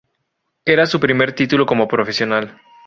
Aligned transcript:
Era 0.65 0.87
su 0.87 0.99
primer 0.99 1.33
título 1.35 1.67
como 1.67 1.87
profesional. 1.87 2.59